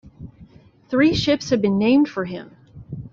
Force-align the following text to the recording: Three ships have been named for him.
Three 0.89 1.13
ships 1.13 1.51
have 1.51 1.61
been 1.61 1.77
named 1.77 2.09
for 2.09 2.25
him. 2.25 2.49